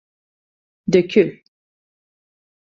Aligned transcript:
Dökül. 0.87 1.43